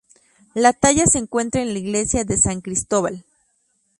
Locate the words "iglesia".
1.79-2.23